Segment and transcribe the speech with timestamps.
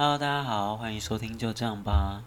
[0.00, 2.22] Hello，大家好，欢迎收听就这样吧。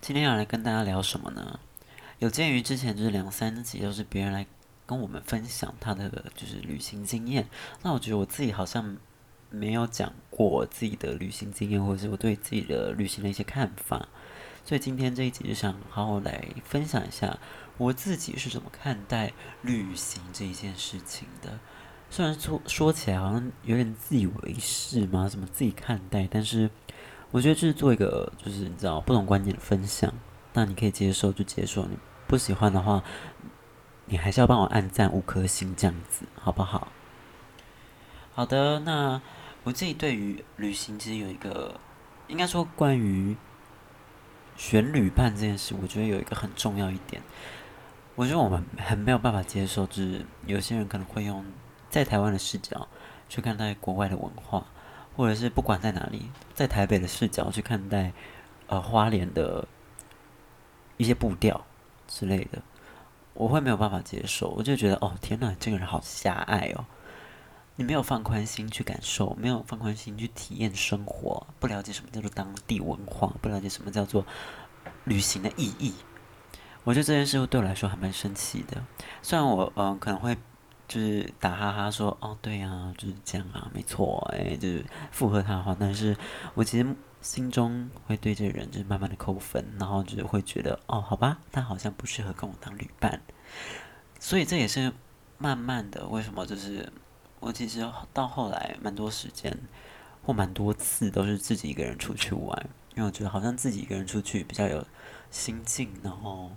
[0.00, 1.58] 今天要来跟大家聊什么呢？
[2.20, 4.46] 有鉴于之前就是两三集都是别人来
[4.86, 7.48] 跟我们分享他的就是旅行经验，
[7.82, 8.96] 那我觉得我自己好像。
[9.50, 14.08] 没有讲过自己的旅行经验，或者是我对自己的旅行的一些看法，
[14.64, 17.38] 所以今天这一集就想好好来分享一下
[17.78, 21.58] 我自己是怎么看待旅行这一件事情的。
[22.10, 26.70] 虽然说说起来好像有点自以为是嘛，什么自己看待，但是
[27.30, 30.12] 我觉得这是做一个就是你知道不同观点的分享，
[30.52, 33.02] 那你可以接受就接受，你不喜欢的话，
[34.06, 36.88] 你还是要帮我按赞五颗星这样子，好不好？
[38.34, 39.20] 好的，那。
[39.66, 41.80] 我自己对于旅行其实有一个，
[42.28, 43.34] 应该说关于
[44.58, 47.22] 选旅伴这件事，我觉得有一个很重要一点。
[48.14, 51.42] 我觉得我们很没有办法接受，就是有些人可能会用
[51.88, 52.86] 在台湾的视角
[53.26, 54.66] 去看待国外的文化，
[55.16, 58.12] 或者是不管在哪里，在台北的视角去看待
[58.66, 59.66] 呃花莲的
[60.98, 61.64] 一些步调
[62.06, 62.60] 之类的，
[63.32, 64.50] 我会没有办法接受。
[64.50, 66.84] 我就觉得哦，天哪，这个人好狭隘哦。
[67.76, 74.24] 你没有放宽心去感受，没有放宽心去体验生活，不了解什么叫做当地文化，不了解什么叫做
[75.02, 75.92] 旅行的意义。
[76.84, 78.80] 我觉得这件事对我来说还蛮神奇的。
[79.22, 80.36] 虽然我嗯、呃、可能会
[80.86, 86.16] 就是打哈哈说哦对啊就是这样啊没错哎就是附和他的话，但是
[86.54, 86.86] 我其实
[87.22, 93.20] 心中会对这个人就是慢慢的扣分，然后就是会觉得哦好吧，他好像不适合跟我当旅伴。
[94.20, 94.92] 所以这也是
[95.38, 96.92] 慢慢的为什么就是。
[97.44, 99.54] 我其实到后来蛮多时间，
[100.22, 104.82] 或蛮多次都是自己一个人出去玩，因为我觉得好像自己一个人出去比较有
[105.30, 106.52] 心境，然后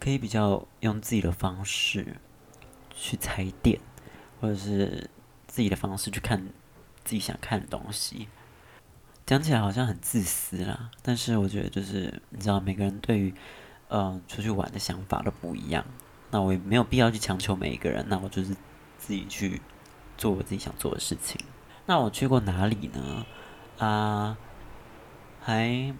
[0.00, 2.16] 可以比较用自己的方式
[2.92, 3.78] 去踩点，
[4.40, 5.08] 或者是
[5.46, 6.44] 自己的方式去看
[7.04, 8.26] 自己想看的东西。
[9.24, 13.32] 讲起来好像很自私啦，但是我觉得就是你知道，每个人对于
[13.90, 15.84] 嗯、出去玩的想法都不一样，
[16.32, 18.56] 那我也没有必要去强求每一个人，那我就是。
[19.04, 19.60] 自己去
[20.16, 21.36] 做我自己想做的事情。
[21.84, 23.26] 那我去过哪里呢？
[23.78, 24.36] 啊，
[25.40, 25.92] 还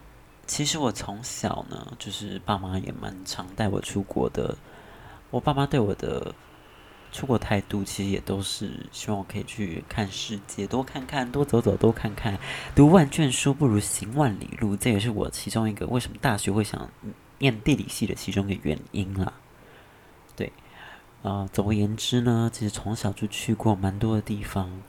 [0.46, 4.56] 其实我从小呢，就是爸妈也蛮常带我出国的。
[5.30, 6.32] 我爸妈对我的
[7.10, 12.38] 出国态度，其实也都是希望我可以去看世界，多看看，多走走，多看看。
[12.76, 16.88] 读万卷书不如行万里路，这也是我其中一个为什么大学会想
[17.38, 19.32] 念地理系的其中一个原因啦。
[21.22, 24.82] 啊、总而言之呢，其实从小就去过蛮多的地方，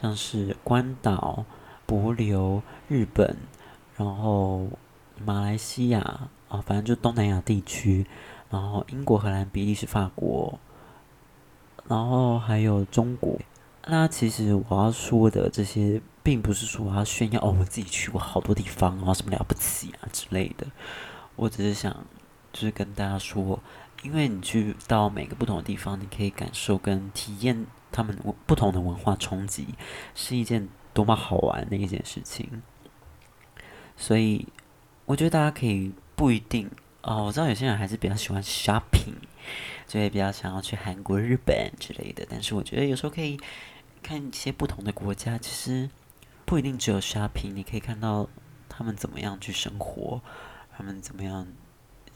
[0.00, 1.44] 像是关岛、
[1.86, 3.36] 帛琉、日本，
[3.94, 4.66] 然后
[5.22, 6.00] 马来西亚
[6.48, 8.06] 啊、反正就东南亚地区，
[8.48, 10.58] 然后英国、荷兰、比利时、法国，
[11.86, 13.38] 然后还有中国。
[13.86, 20.66] 那其实我要说的这些，并不是说我要炫耀哦，我自己去过好多地方，然后什么了不起啊之类的。
[21.36, 21.94] 我只是想，
[22.54, 23.60] 就是跟大家说。
[24.04, 28.16] 因为你去到每个不同的地方，你可以感受跟体验他们
[28.46, 29.68] 不同的文化冲击，
[30.14, 32.62] 是一件多么好玩的一件事情。
[33.96, 34.46] 所以，
[35.06, 36.70] 我觉得大家可以不一定
[37.00, 37.24] 哦。
[37.24, 39.14] 我知道有些人还是比较喜欢 shopping，
[39.88, 42.26] 就会比较想要去韩国、日本之类的。
[42.28, 43.40] 但是，我觉得有时候可以
[44.02, 45.88] 看一些不同的国家，其实
[46.44, 48.28] 不一定只有 shopping，你可以看到
[48.68, 50.20] 他们怎么样去生活，
[50.76, 51.46] 他们怎么样。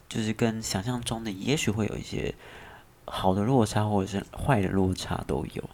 [0.09, 2.33] 就是跟想象中的，也许会有一些
[3.05, 5.69] 好的落差，或者是坏的落差都有。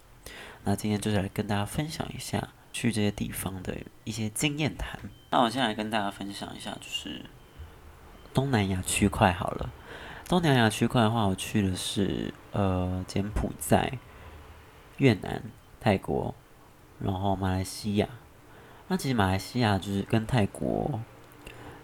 [0.66, 5.00] 那今天就是来跟大家分享一下去这些地方的一些经验谈。
[5.32, 7.26] 那我现在来跟大家分享一下，就是
[8.34, 9.70] 东南亚区块好了。
[10.28, 14.00] 东南亚区块的话，我去的是呃柬埔寨、
[14.98, 15.44] 越南、
[15.80, 16.36] 泰国，
[17.00, 18.10] 然后马来西亚。
[18.90, 21.00] 那其实马来西亚就是跟泰国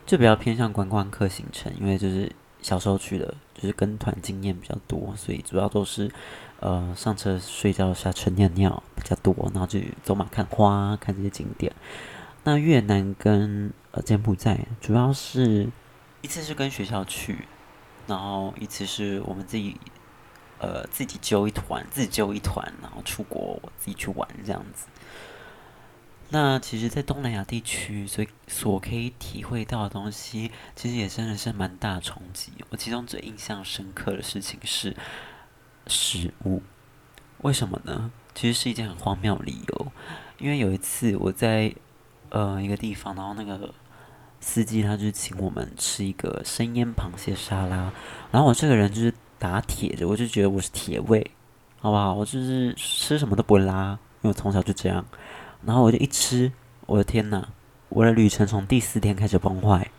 [0.05, 2.29] 就比较偏向观光客行程，因为就是。
[2.61, 6.11] 小时候去的，就是跟团经验比较多，所以主要都是，
[6.59, 11.73] 呃，上车睡觉、下车尿尿比较多，然后就走马看花，看这些景点。
[12.43, 15.69] 那越南跟呃柬埔寨，主要是
[16.21, 17.45] 一次是跟学校去，
[18.07, 19.77] 然后一次是我们自己，
[20.59, 24.87] 呃，自己揪一团，自己揪一团，然后出国自己去玩这样子。
[26.33, 32.53] 那其实，在东南亚地区，所以所可以体会到的东西，其实也真的是蛮大冲击。
[32.69, 34.95] 我其中最印象深刻的事情是
[35.87, 36.63] 食物，
[37.39, 38.09] 为什么呢？
[38.33, 39.91] 其实是一件很荒谬的理由，
[40.37, 41.75] 因为有一次我在
[42.29, 43.73] 呃一个地方，然后那个
[44.39, 47.91] 司机他就请我们吃一个生腌螃蟹沙拉，
[48.31, 51.29] 然后我这个人就是打铁的，我就觉得我是铁胃，
[51.81, 52.13] 好不好？
[52.13, 55.05] 我就是吃什么都不会拉，因为我从小就这样。
[55.65, 56.51] 然后我就一吃，
[56.85, 57.47] 我的天呐，
[57.89, 59.89] 我的旅程从第四天开始崩坏，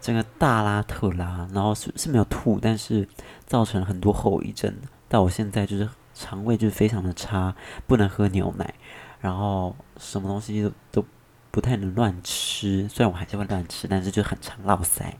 [0.00, 3.08] 整个大拉特拉，然后是是没有吐，但是
[3.46, 4.74] 造成了很多后遗症。
[5.08, 7.54] 到我现在就是肠胃就是非常的差，
[7.86, 8.74] 不能喝牛奶，
[9.20, 11.06] 然后什么东西都都
[11.50, 12.88] 不太能乱吃。
[12.88, 15.16] 虽然我还是会乱吃，但是就很常落塞。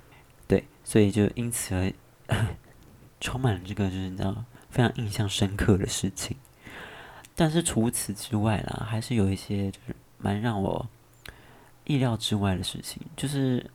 [0.47, 1.93] 对，所以就因此而
[3.20, 6.37] 充满了这个就是你知道非常印象深刻的事情。
[7.37, 10.89] 但是除此之外啦，还是有一些就是蛮让我
[11.85, 13.03] 意料之外的事情。
[13.17, 13.69] 就是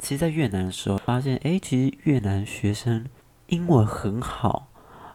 [0.00, 3.06] 其实，在越南的时候，发现哎，其实越南学生
[3.46, 4.66] 英文很好，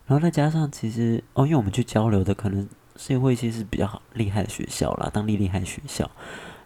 [0.05, 6.09] 然后再加上其实哦，因为我们去交流的可能是会一些是比较厉害的学校啦，当地厉害学校，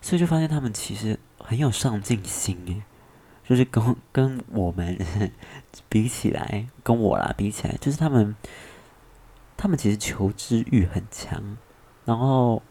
[0.01, 2.83] 所以就发现他们其实很有上进心诶，
[3.43, 4.97] 就是跟跟我们
[5.89, 8.35] 比起来，跟我啦比起来，就是他们。
[9.61, 11.55] 他们其实求知欲很强，
[12.03, 12.63] 然后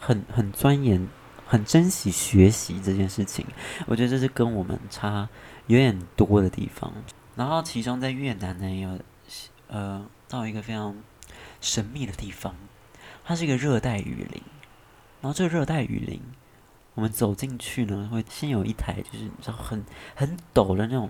[0.00, 1.06] 很很钻研，
[1.46, 3.46] 很珍惜学习这件事情。
[3.86, 5.28] 我觉得这是跟我们差
[5.68, 6.92] 有点多的地方。
[7.36, 8.98] 然后其中在越南呢，有
[9.68, 10.96] 呃到一个非常
[11.60, 12.56] 神秘的地方，
[13.24, 14.42] 它是一个热带雨林。
[15.20, 16.20] 然后这个热带雨林，
[16.94, 19.84] 我们走进去呢，会先有一台就是你知道很
[20.16, 21.08] 很陡的那种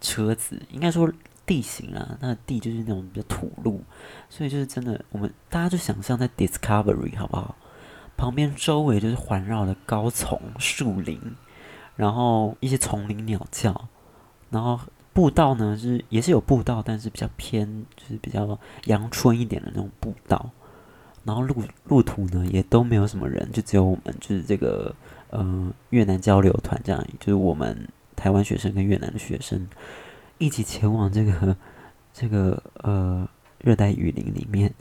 [0.00, 1.12] 车子，应该说。
[1.50, 3.82] 地形啊，那地就是那种比较土路，
[4.28, 7.56] 所以就是真的，我们大家就想象在 Discovery 好不好？
[8.16, 11.20] 旁边周围就是环绕的高丛树林，
[11.96, 13.88] 然后一些丛林鸟叫，
[14.50, 14.78] 然后
[15.12, 20.50] 步道呢是也是有步道，但是比较偏就是比较阳春一点的那种步道，
[21.24, 24.94] 然后路路途呢也都没有什么人，就只有我们就是这个
[25.30, 29.66] 呃越南交流团这样，就是我们台湾学生跟越南的学生。
[30.40, 31.54] 一起前往这个
[32.14, 33.28] 这个呃
[33.58, 34.74] 热带雨林里面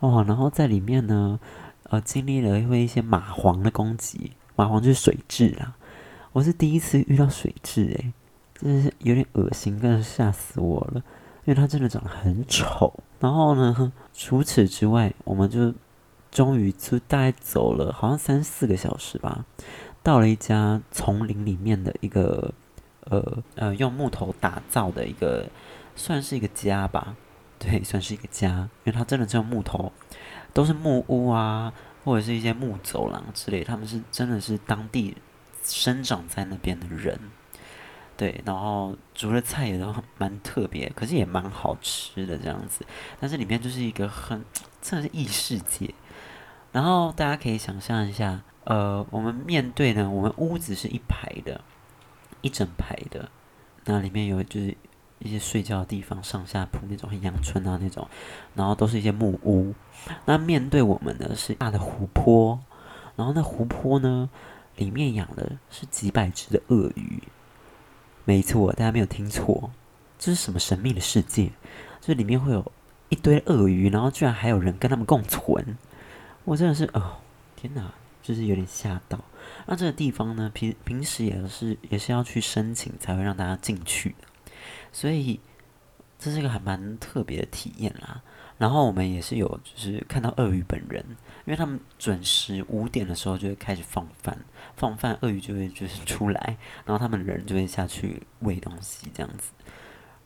[0.00, 1.40] 哦，然后在里面呢，
[1.84, 5.74] 呃，经历了因为一些蚂蝗的攻击，蚂蝗就是水蛭啦。
[6.32, 8.12] 我是第一次遇到水蛭，诶，
[8.54, 11.02] 真的是有点恶心，更是吓死我了，
[11.46, 12.92] 因为它真的长得很丑。
[13.18, 15.72] 然后呢，除此之外，我们就
[16.30, 19.46] 终于就大概走了好像三四个小时吧，
[20.02, 22.52] 到了一家丛林里面的一个。
[23.10, 25.48] 呃呃，用木头打造的一个，
[25.96, 27.16] 算是一个家吧，
[27.58, 29.92] 对，算是一个家，因为它真的只有木头，
[30.52, 31.72] 都是木屋啊，
[32.04, 35.16] 或者是一些木走廊之类，他们是真的是当地
[35.64, 37.18] 生长在那边的人，
[38.16, 42.84] 对，然后煮的菜也都蛮特别，可是也蛮好吃的这样子，
[43.18, 44.44] 但是里面就是一个很
[44.82, 45.94] 真的是异世界，
[46.72, 51.60] 然后大家可以想象一下，呃，我们面对呢，我们屋子是一排的。
[52.40, 53.30] 一整排的，
[53.84, 54.76] 那里面有就是
[55.18, 58.08] 一些睡觉的地方，上下铺那种很阳春啊那种，
[58.54, 59.74] 然后都是一些木屋。
[60.24, 62.60] 那面对我们的是大的湖泊，
[63.16, 64.30] 然后那湖泊呢，
[64.76, 67.22] 里面养的是几百只的鳄鱼。
[68.24, 69.70] 没错，大家没有听错，
[70.18, 71.50] 这是什么神秘的世界？
[72.00, 72.70] 这里面会有
[73.08, 75.76] 一堆鳄鱼，然后居然还有人跟他们共存。
[76.44, 77.16] 我真的是哦，
[77.56, 77.92] 天哪，
[78.22, 79.18] 就是有点吓到。
[79.70, 84.26] 那这个地方呢，平平时也是也是要去申请才会让大家进去的，
[84.90, 85.38] 所以
[86.18, 88.22] 这是一个还蛮特别的体验啦。
[88.56, 91.04] 然后我们也是有就是看到鳄鱼本人，
[91.44, 94.38] 因为他们准时五点的时候就会开始放饭，
[94.74, 96.56] 放饭鳄鱼就会就是 出来，
[96.86, 99.52] 然后他们人就会下去喂东西这样子。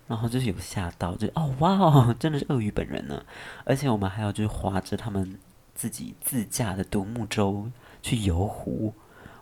[0.07, 3.25] 然后就是有吓到，就哦哇哦，真的是鳄鱼本人呢！
[3.65, 5.37] 而且我们还要就是划着他们
[5.75, 7.71] 自己自驾的独木舟
[8.03, 8.95] 去游湖。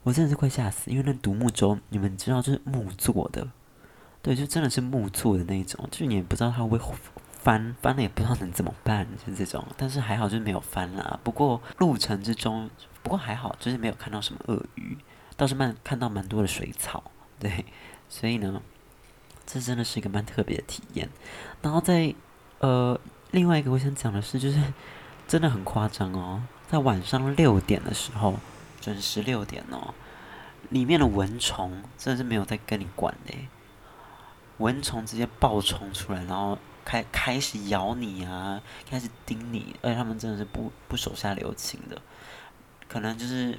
[0.02, 3.46] 我真的是快吓死，因为那独木舟，你们知道就是木做的，
[4.22, 6.80] 对，就真的是木做的那种，就是你也不知道它会
[7.42, 9.62] 翻，翻了也不知道能怎么办，就这种。
[9.76, 11.20] 但是还好就是没有翻啦。
[11.22, 12.70] 不过路程之中，
[13.02, 14.96] 不过还好就是没有看到什么鳄鱼，
[15.36, 17.02] 倒是蛮看到蛮多的水草，
[17.38, 17.66] 对。
[18.08, 18.62] 所以呢，
[19.46, 21.08] 这真的是一个蛮特别的体验。
[21.60, 22.14] 然后在
[22.60, 22.98] 呃，
[23.32, 24.58] 另外一个我想讲的是，就是
[25.28, 28.34] 真的很夸张哦，在晚上六点的时候。
[28.80, 29.94] 准时六点哦，
[30.70, 33.34] 里面的蚊虫真的是没有在跟你管的，
[34.58, 42.00] 蚊虫直接爆冲出来，然后开开始咬你啊，开始叮你，而且他们真的是不不手下留情的，
[42.88, 43.58] 可能就是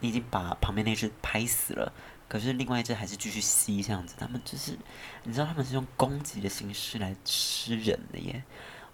[0.00, 1.92] 你已经把旁边那只拍死了，
[2.28, 4.78] 可是另外一只还是继续吸这样子，他们就是
[5.24, 8.42] 你知道他们是用攻击的形式来吃人的耶，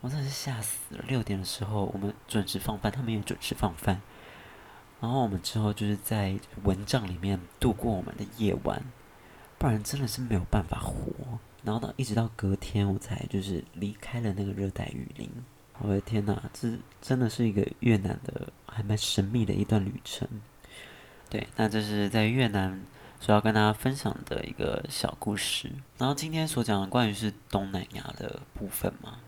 [0.01, 1.05] 我真的是吓死了。
[1.09, 4.01] 六点的时候我们准时放饭，他们也准时放饭。
[5.01, 8.83] 然后我们之后就是在蚊帐里面度过我们的夜晚，
[9.59, 11.11] 不然真的是没有办法活。
[11.65, 15.31] 然后到一直到隔天，我才就是离开了那个热带雨林。
[15.79, 20.29] 我的天哪，这真的是一个越南的还蛮神秘的一段旅程。
[21.31, 22.83] 对，那这是在越南
[23.21, 25.71] 所要跟大家分享的一个小故事。
[25.97, 29.19] 然后今天所讲的关于是东南亚的部分嘛，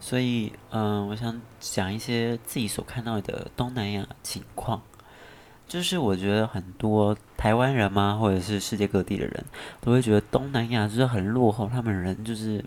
[0.00, 4.82] 所以嗯、我想讲一些自己所看到的东南亚情况。
[5.66, 9.44] 就是我觉得很多台湾人嘛，或者是世界各地的人
[9.80, 12.64] 都会觉得东南亚就是很落后，他们人就是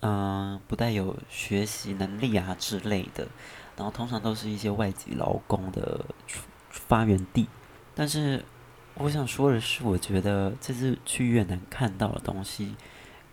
[0.00, 3.26] 嗯、不带有学习能力啊之类的，
[3.74, 6.04] 然后通常都是一些外籍劳工的
[6.68, 7.46] 发源地。
[7.94, 8.44] 但是
[8.96, 12.74] 我想说的是，我觉得这次去越南看到的东西，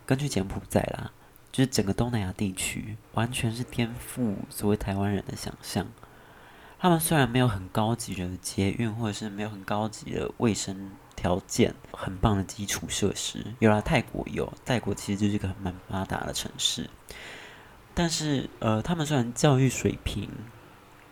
[0.06, 1.10] 根据柬埔寨啦，
[1.50, 5.86] 就是整个东南亚地区，完全是颠覆所谓台湾人的想象。
[6.82, 16.90] 他们虽然没有很高级的捷运，或者是没有很高级的卫生条件，很棒的基础设施，有啦，泰国有，泰国其实就是一个蛮发达的城市。
[17.94, 20.28] 但是，呃，他们虽然教育水平，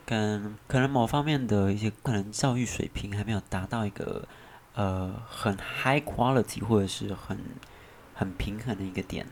[0.05, 4.27] 跟可能某方面的一些可能教育水平还没有达到一个
[4.75, 7.39] 呃很 high quality 或者是很
[8.13, 9.25] 很平衡的一个点，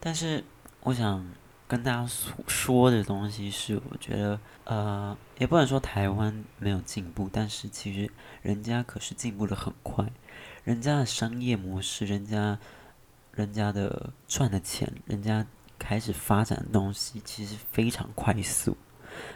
[0.00, 0.42] 但是
[0.84, 1.30] 我想
[1.70, 2.04] 跟大家
[2.48, 8.10] 说的东西是，我觉得呃也不能说台湾没有进步，但是其实
[8.42, 10.04] 人家可是进步得很快，
[10.64, 12.58] 人家的商业模式，人家
[13.30, 15.46] 人家的赚的钱，人家
[15.78, 18.76] 开始发展的东西其实非常快速。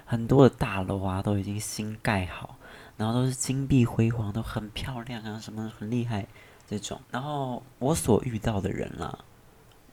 [0.04, 2.58] 很多的大楼啊，都已经新盖好，
[2.96, 6.26] 然后都是金碧辉煌，都很漂亮啊，什么很厉害
[6.66, 7.00] 这种。
[7.12, 9.20] 然后我所遇到的人啦，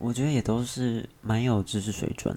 [0.01, 2.35] 我觉得也都是蛮有知识水准，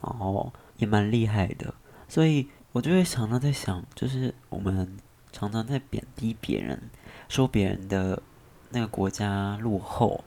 [0.00, 1.74] 然后也蛮厉害的。
[2.08, 4.96] 所以我就会常常在想，就是我们
[5.32, 6.80] 常常在贬低别人，
[7.28, 8.22] 说别人的
[8.70, 10.24] 那个国家落后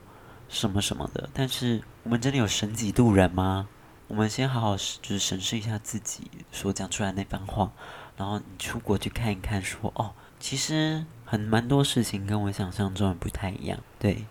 [0.48, 3.68] 什么什么的，但是我们真的有神几度人吗？
[4.06, 7.72] 我们先好好就是审视一下自己所讲出来那番话，
[8.18, 13.78] 然后你出国去看一看说，说哦，其实很蛮多事情跟我想象中的不太一样。
[13.98, 14.26] 对，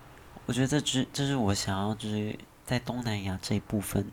[0.46, 4.10] 我觉得这只这是我想要就是在东南亚这一部分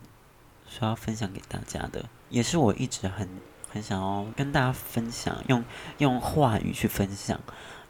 [0.66, 3.28] 需要分享给大家的，也是我一直很
[3.70, 5.62] 很想要跟大家分享，用
[5.98, 7.38] 用话语去分享，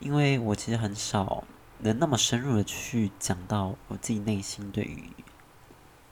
[0.00, 1.44] 因为我其实很少
[1.78, 5.08] 能那么深入的去讲到我自己内心对于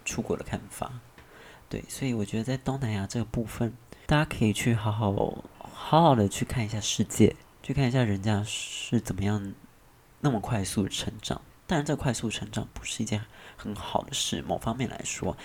[0.05, 0.93] 出国的看法。
[1.69, 3.73] 对，所以我觉得在东南亚这个部分，
[4.07, 5.13] 大家可以去好好
[5.73, 9.53] 好好的去看一下世界，去看一下人家是怎么样
[10.21, 11.41] 那么快速的成长。
[11.71, 13.25] 当然，这快速成长不是一件
[13.57, 15.37] 很好的事，某方面来说，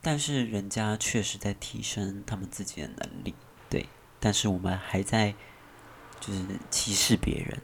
[0.00, 3.34] 但是人家确实在提升他们自己的能力。
[3.68, 3.86] 对，
[4.18, 5.34] 但是我们还在
[6.18, 7.60] 就是歧视别人，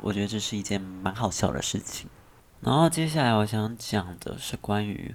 [0.00, 2.10] 我觉得这是一件蛮好笑的事情。
[2.60, 5.14] 然后接下来我想讲的是关于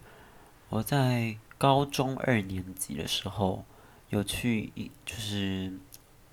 [0.69, 1.38] 我在。
[1.61, 3.63] 高中二年级的时候，
[4.09, 5.71] 有去一就是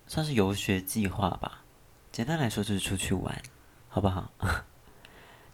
[0.06, 1.64] 算是游学计划吧。
[2.10, 3.42] 简单来说就是出去玩，
[3.90, 4.32] 好不好？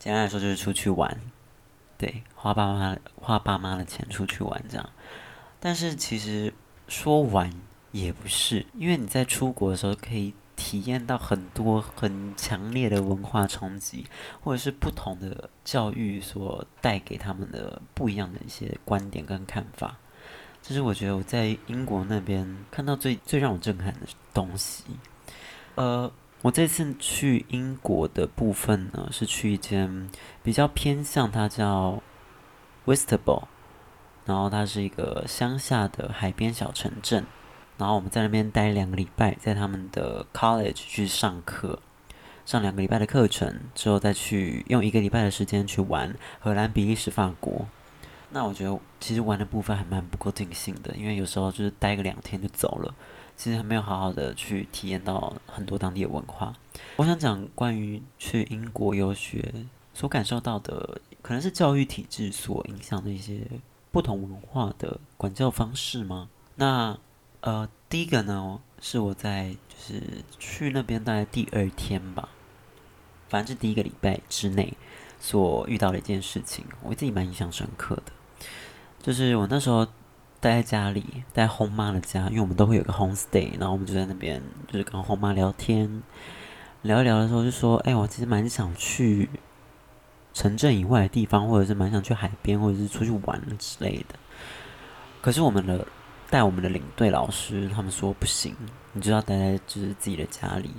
[0.05, 1.19] 简单来说就是出去玩，
[1.97, 4.91] 对，花爸妈花爸妈的钱出去玩这样。
[5.59, 6.53] 但是其实
[6.89, 7.51] 说玩
[7.91, 10.35] 也不是，因为你在出国的时候可以。
[10.57, 14.07] 体验到很多很强烈的文化冲击，
[14.41, 19.97] 或者是不同的教育所带给他们的不一样的一些观点跟看法，
[20.63, 24.85] 这是我觉得我在英国那边看到最最让我震撼的东西。
[25.75, 26.11] 呃，
[26.45, 30.11] 我这次去英国的部分呢，是去一间
[30.43, 32.03] 比较偏向它叫
[32.85, 33.45] Whitstable，
[34.27, 37.25] 然后它是一个乡下的海边小城镇。
[37.79, 41.79] 然后我们在那边待两个礼拜，在他们的 college 去上课，
[42.45, 47.67] 上两个礼拜的课程之后，再去用一个礼拜的时间去玩荷兰、比利时、法国。
[48.33, 52.95] 那我觉得其实玩的部分还蛮不够尽兴的，因为有时候就是待个两天就走了，
[53.37, 56.55] 其实还没有好好的去体验到很多当地的文化。
[56.97, 59.53] 我想讲关于去英国游学
[59.93, 63.41] 所感受到的，可能是教育体制所影响的一些
[63.91, 66.29] 不同文化的管教方式吗？
[66.57, 66.99] 那。
[67.47, 70.03] 呃，第一个呢，是我在就是
[70.39, 72.31] 去那边大概第二天吧，
[73.29, 74.73] 反正是第一个礼拜之内
[75.21, 78.05] 所遇到的一件事情，我自己蛮印象深刻的。
[79.03, 79.87] 就是我那时候
[80.45, 86.03] 待在家里，待在轰妈的家，因为我们都会有个 home stay，然后我们就在那边就是跟轰妈聊天，
[86.83, 89.31] 聊一聊的时候就说，哎，我其实蛮想去
[90.35, 94.15] 城镇以外的地方，或者是蛮想去海边，或者是出去玩之类的。
[95.23, 95.87] 可是我们的。
[96.31, 98.57] 带我们的领队老师，他们说不行，
[98.93, 100.71] 你就要待在就是自己的家里，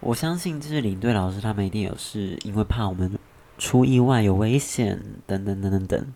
[0.00, 3.18] 我相信这是领队老师他们一定有是因为怕我们
[3.58, 6.14] 出意外有危险等等等等等。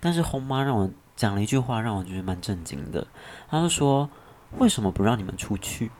[0.00, 0.90] 但是红妈让我
[1.20, 3.06] 讲了一句话，让我觉得蛮震惊的。
[3.50, 4.08] 他就说
[4.56, 5.90] ：“为什么不让你们出去？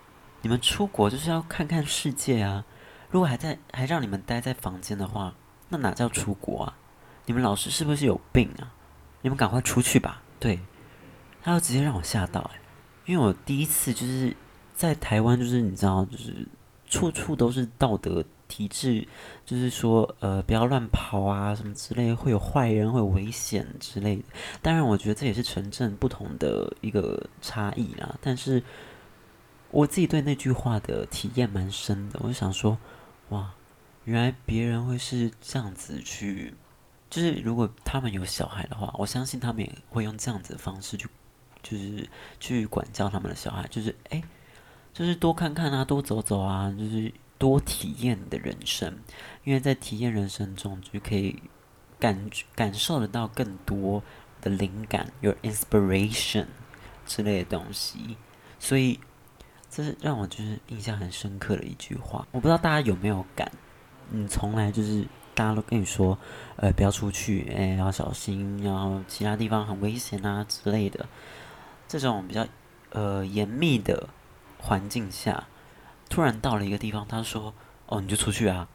[0.41, 2.65] 你们出国就是要看看世界啊！
[3.11, 5.35] 如果还在还让你们待在房间的话，
[5.69, 6.79] 那哪叫出国啊？
[7.27, 8.73] 你们老师是不是有病啊？
[9.21, 10.59] 你们赶快出去吧！”对，
[11.43, 12.61] 他就直接让我吓到哎，
[13.05, 14.35] 因为我第一次就是
[14.73, 16.49] 在台湾，就是你知道，就是
[16.89, 18.25] 处处都是道德。
[18.51, 19.07] 体制
[19.47, 24.25] 就是说，呃，不要乱跑啊，什么之类，会有坏人，会有危险之类的。
[24.61, 28.19] 当然，我觉得这也是城镇不同的一个差异啦。
[28.21, 28.61] 但是，
[29.71, 32.19] 我自己对那句话的体验蛮深的。
[32.23, 32.77] 我就想说，
[33.29, 33.55] 哇，
[34.05, 36.53] 原来别人会是这样子去，
[37.09, 41.09] 就是如果他们有小孩的话，我相信他们也会用这样子的方式去，
[41.63, 42.09] 就是
[42.41, 44.21] 去管教他们的小孩，就是哎，
[44.93, 47.13] 就是多看看啊，多走走啊，就是。
[47.41, 48.99] 多体验的人生，
[49.45, 51.43] 因为在体验人生中，就可以
[51.99, 54.03] 感感受得到更多
[54.43, 56.45] 的灵感，有 inspiration
[57.07, 58.19] 之类的东西。
[58.59, 59.01] 所以，
[59.71, 62.29] 这是让我就是印象很深刻的一句话。
[62.31, 63.51] 我不知道大家有没有感，
[64.11, 66.19] 你从来就是大家都跟你说，
[66.57, 71.09] 呃，不要出去，哎，要小心，然后其他地方很危险啊之类的。
[71.89, 72.47] 这种比较
[72.91, 74.11] 呃严密的
[74.59, 75.47] 环境下。
[76.11, 77.55] 突然到了一个地方，他说
[77.87, 78.69] ：“哦，你就出去啊，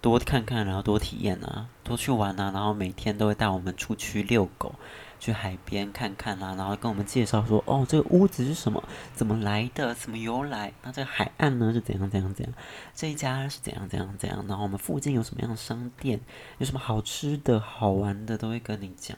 [0.00, 4.74] 多看看，然后多体验啊，多去玩啊，然后每天都会带我们出去遛狗，
[5.20, 10.72] 去海边看看啊，然后跟我们介绍说：哦，这个屋子是什么，怎么来的，怎么由来？
[10.82, 12.54] 那这个海岸呢是怎样怎样怎样？
[12.94, 14.42] 这一家是怎样怎样怎样？
[14.48, 16.18] 然后我们附近有什么样的商店，
[16.56, 19.16] 有什么好吃的好玩的，都会跟你讲，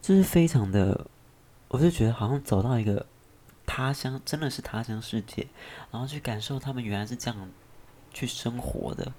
[0.00, 1.06] 就是非常的，
[1.68, 3.04] 我就觉得好像走到一个。”
[3.64, 5.46] 他乡真的是他乡世界，
[5.90, 7.50] 然后去感受他们原来是这样
[8.12, 9.12] 去生活的。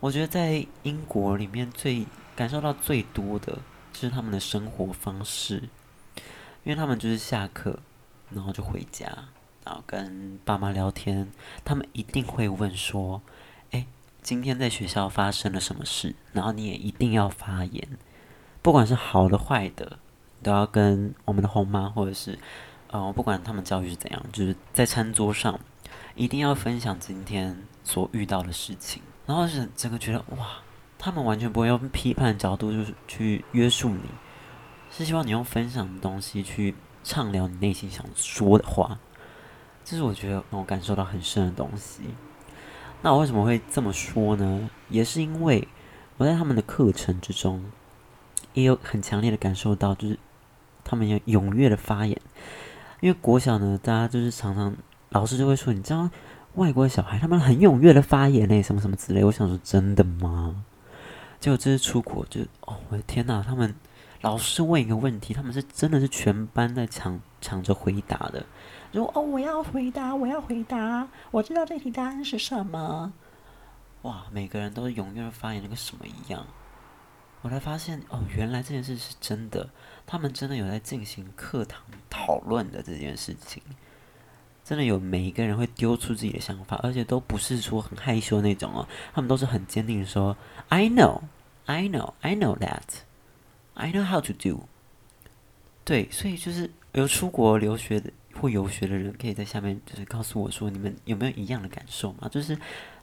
[0.00, 2.04] 我觉得在英国里面最
[2.36, 3.58] 感受到最多的
[3.92, 5.62] 就是他们的生活方式，
[6.62, 7.78] 因为他们就是下课
[8.30, 9.06] 然后就回家，
[9.64, 11.30] 然后跟爸妈聊天，
[11.64, 13.22] 他们一定会问说
[13.70, 13.86] ：“诶，
[14.20, 17.88] 今天在学校发生了什么事？”然后你也一定要发言，
[18.60, 19.98] 不管是好的坏的，
[20.42, 22.38] 都要跟我们的后妈或者是。
[22.94, 25.58] 哦，不管他们教育是怎样，就是在餐桌上
[26.14, 30.46] 一定要分享今天所遇到的事情，然后是整个觉得哇，
[30.96, 34.02] 他们完全不会用批判的角度就是去约束你，
[34.92, 38.96] 是希望你用分享的东西去畅聊你内心想说的话，
[39.84, 42.02] 这是我觉得让我感受到很深的东西。
[43.02, 44.70] 那我为什么会这么说呢？
[44.88, 45.66] 也是因为
[46.16, 47.64] 我在他们的课程之中，
[48.52, 50.16] 也有很强烈的感受到，就是
[50.84, 52.16] 他们要踊跃的发言。
[53.04, 54.74] 因为国小呢，大家就是常常
[55.10, 56.08] 老师就会说，你知道
[56.54, 59.22] 外国小孩他们很踊跃的发言嘞，什么什么之类。
[59.22, 60.64] 我想说，真的吗？
[61.38, 63.74] 结果这次出国就，哦，我的天呐，他们
[64.22, 68.42] 老师问一个问题，他们是真的是全班在抢抢着回答的。
[68.90, 73.12] 如哦，我要回答，我要回答，我知道这题答案是什么。
[74.00, 76.46] 哇，每个人都是踊跃的发言，那个什么一样。
[77.44, 79.68] 我才发现哦，原来这件事是真的。
[80.06, 83.62] 他们真的有在进行课堂讨论的这件事情，
[84.64, 90.34] 真的有每一个人会丢出自己的想法，而且都不是说很害羞那种哦，他们都是很坚定的说
[90.70, 91.20] ：“I know,
[91.66, 92.82] I know, I know that,
[93.74, 94.66] I know how to do。”
[95.84, 102.26] 对，所以就是有出国留学的或游学的人，可以在下面就是告诉我说，你们有没有一样的感受嘛？
[102.30, 102.58] 就是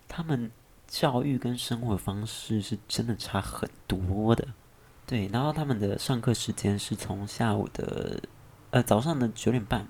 [0.07, 0.49] 他们。
[0.91, 4.45] 教育跟生活方式是真的差很多的，
[5.07, 5.29] 对。
[5.31, 8.21] 然后他们的上课时间是从下午的
[8.71, 9.87] 呃早上的九点半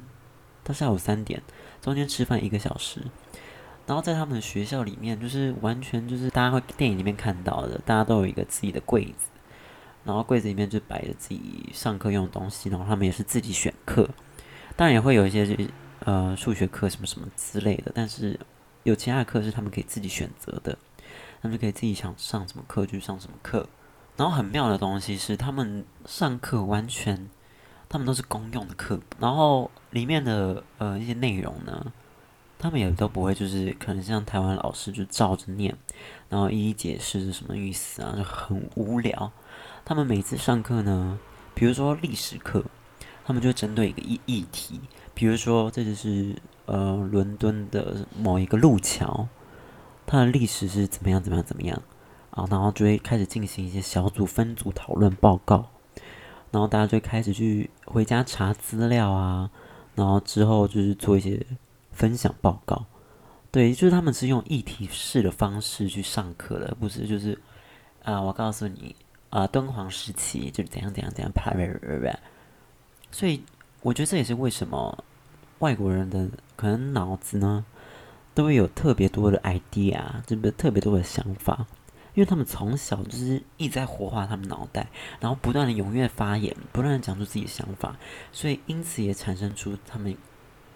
[0.64, 1.42] 到下午三点，
[1.82, 3.02] 中间吃饭一个小时。
[3.88, 9.28] 然后在他们的学校里面，就是完全就是大家会电影里面看到的，大家都有一个自己的柜子，
[10.06, 14.08] 然后柜子里面就摆着自己上课用的东西，然后他们也是自己选课，
[14.76, 15.58] 当然也会有一些
[16.06, 18.40] 呃数学课什么什么之类的，但是
[18.84, 20.78] 有其他的课是他们可以自己选择的。
[21.42, 23.68] 他们就可以自己想上什么课就上什么课，
[24.16, 27.28] 然后很妙的东西是，他们上课完全，
[27.90, 31.92] 他们都是公用的课，然后里面的呃一些内容呢，
[32.60, 35.76] 他们也都不会就是可能像台湾老师就照着念，
[36.30, 39.32] 然后一一解释是什么意思啊，就很无聊。
[39.84, 41.18] 他们每次上课呢，
[41.56, 42.64] 比如说历史课，
[43.26, 44.80] 他们就针对一个议议题，
[45.16, 46.36] 比如说这就是
[46.68, 49.28] 呃伦敦的某一个路桥。
[50.06, 51.22] 它的历史是怎么样？
[51.22, 51.46] 怎么样？
[51.46, 51.82] 怎么样？
[52.32, 55.70] 啊，然后就会开始进行一些小组分组讨论报告，
[56.52, 59.50] 然后大家就开始去回家查资料啊，
[59.96, 61.46] 然后之后就是做一些
[61.92, 62.86] 分享报告，
[63.52, 67.38] 对，就是他们是用议题式的方式去上课的，不是就是
[68.04, 68.96] 啊、我告诉你
[69.30, 72.20] 啊、敦煌时期就是怎样怎样怎样，啪啪啪啪。
[73.12, 73.44] 所以
[73.82, 75.04] 我觉得这也是为什么
[75.60, 77.66] 外国人的可能脑子呢，
[78.34, 81.65] 都会有特别多的 idea，就是特别多的想法，
[82.13, 84.88] 因为他们从小就是一直在活化他们脑袋，
[85.20, 87.96] 然后不断的踊跃发言，不断的讲出自己的想法，
[88.32, 90.15] 所以因此也产生出他们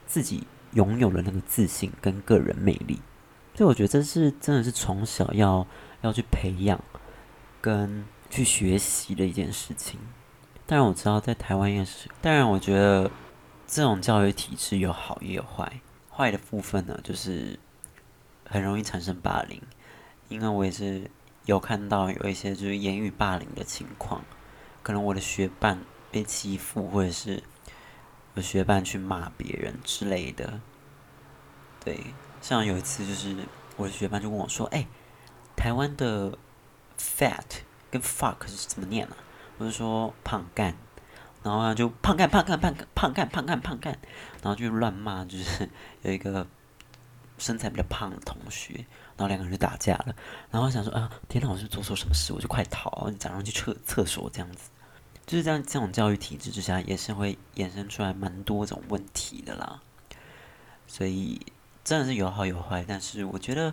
[0.05, 0.43] 自己。
[0.73, 2.99] 拥有了那个自信跟个人魅力，
[3.53, 5.65] 所以我觉得这是真的是从小要
[6.01, 6.77] 要去培养
[7.61, 9.97] 跟去学习的一件事情。
[10.65, 13.09] 当然我知道在台湾也是，当然我觉得
[13.65, 15.79] 这种教育体制有好也有坏。
[16.15, 17.60] 坏的部分呢，就是
[18.47, 19.62] 很容易产生霸凌，
[20.30, 21.10] 因为我也是
[21.45, 24.23] 有看到有一些就是言语霸凌的情况，
[24.82, 27.43] 可能我的学伴被欺负，或者是。
[28.38, 30.60] 有学伴去骂别人之类的，
[31.82, 31.97] 对，
[32.41, 33.34] 像有一次就是
[33.78, 34.86] 我的学伴就问我说：“哎，
[35.56, 36.38] 台湾的
[36.99, 39.15] fat 跟 fuck 是怎么念呢？”
[39.58, 40.75] 我就说“胖干”，
[41.45, 43.99] 然后他就“胖干胖干胖干胖干胖干胖干”，
[44.41, 45.69] 然后就乱骂，就是
[46.01, 46.47] 有一个
[47.38, 48.73] 身材比较胖的同学，
[49.15, 50.15] 然后两个人就打架了。
[50.49, 52.34] 然后想说啊，天哪，我是做错什么事？
[52.34, 54.71] 我就快逃，你假装去厕厕所这样子。
[55.27, 59.79] 就是这样，这种教育体制之下，也是会衍生出来蛮多种问题的啦。
[60.88, 61.39] 所以
[61.84, 63.71] 真的是有好有坏，但是我觉得，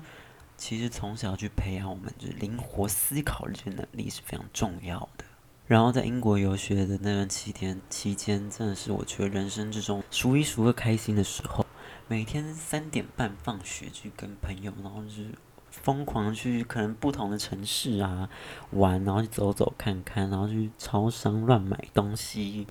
[0.58, 5.24] 其实从小去培养我们就是灵活思考这些能力是非常重要的。
[5.72, 11.64] 然后在英国游学的那段期间，期间真的是我觉得人生之中数一数二开心的时候。
[12.08, 15.28] 每天三点半放学去跟朋友，然后就是。
[15.70, 18.28] 疯狂去可能不同的城市啊
[18.72, 22.66] 玩，然后去走走看看，然后去超商乱买东西，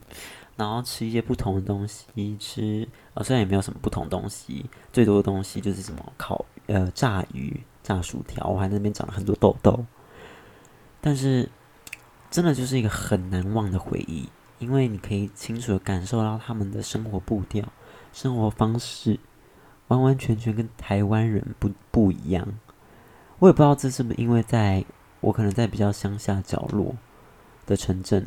[0.56, 2.88] 然后吃一些不同的东西吃。
[3.16, 9.84] 呃、哦，虽然也没有什么不同东西，最多的东西就是什么烤呃炸鱼、炸薯条，我还那边长了很多痘痘。
[11.02, 11.50] 但是
[12.32, 17.64] 真的就是一个很难忘的回忆，因为你可以清楚的感受到他们的生活步调、
[18.14, 19.20] 生活方式，
[19.90, 22.48] 完完全全跟台湾人不不一样。
[23.40, 24.86] 我也不知道这是不是因为在
[25.20, 26.96] 我可能在比较乡下角落
[27.66, 28.26] 的城镇，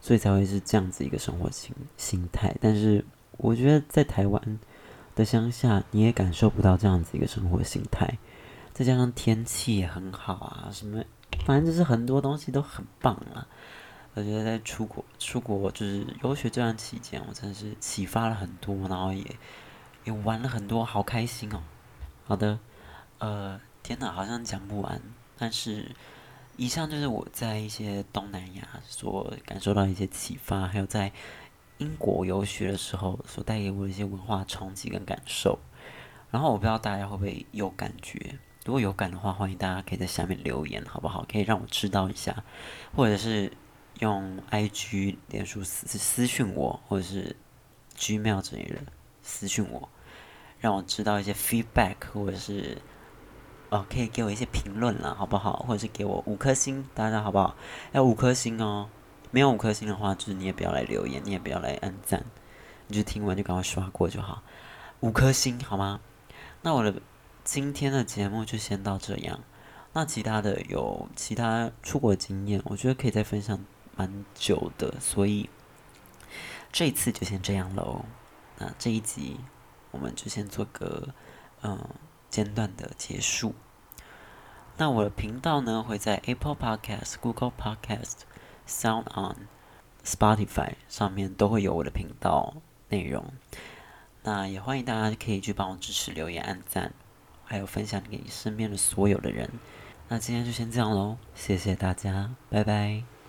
[0.00, 2.54] 所以才会是这样子一个生活心心态。
[2.60, 3.04] 但是
[3.38, 4.60] 我觉得在台湾
[5.16, 8.18] 的乡下，你也感受不到这样子一个生活心态。
[8.72, 11.02] 再加上天气也很好啊，什么
[11.44, 13.46] 反正就是很多东西都很棒啊。
[14.14, 19.24] 我觉得在出国出国就是游学这段期间，我真的是启发了很多，然后也
[20.04, 21.62] 也玩了很多，好开心哦。
[22.24, 22.58] 好的，
[23.18, 23.60] 呃。
[23.82, 25.00] 天哪，好像讲不完。
[25.38, 25.90] 但是，
[26.58, 31.10] 以上就是我在一些东南亚所感受到一些启发，还有在
[31.78, 35.58] 英国游学的时候所带给我一些文化冲击跟感受。
[36.30, 38.38] 然后，我不知道大家会不会有感觉？
[38.64, 41.24] 如果有感的话，欢迎大家可以在下面留言，好不好？
[41.30, 42.44] 可以让我知道一下，
[42.94, 43.52] 或者是
[44.00, 47.36] 用 IG、脸书私私讯我，或者是
[47.96, 48.80] Gmail 之类的
[49.22, 49.88] 私讯我，
[50.58, 52.78] 让我知道一些 feedback，或者是。
[53.70, 55.60] 哦，可以给我一些评论了，好不好？
[55.60, 57.54] 或者是给我五颗星，大家好不好？
[57.92, 58.90] 要五颗星哦。
[59.30, 62.24] 没有五颗星的话，就是你也不要来留言，你也不要来按赞，
[62.88, 64.42] 你就听完就赶快刷过就好。
[64.98, 66.00] 五颗星好吗？
[66.62, 66.92] 那我的
[67.52, 69.40] 今天的节目就先到这样。
[69.92, 73.58] 那其他的有其他出国经验，我觉得可以再分享
[73.96, 75.50] 蛮久的，所以
[76.70, 78.04] 这一次就先这样喽。
[78.56, 79.40] 那这一集
[79.90, 81.08] 我们就先做个
[81.62, 81.76] 嗯。
[82.30, 83.56] 间断的结束。
[84.76, 88.18] 那我的频道呢，会在 Apple Podcast、Google Podcast、
[88.68, 89.48] Sound On、
[90.04, 92.54] Spotify 上面都会有我的频道
[92.88, 93.32] 内容。
[94.22, 96.94] 那也欢迎大家可以去帮我支持、留言、按赞，
[97.50, 99.50] 还有分享给你身边的所有的人。
[100.06, 103.19] 那今天就先这样喽，谢谢大家，拜拜。